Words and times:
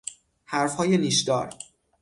حرفهای 0.45 0.97
نیشدار 0.97 1.53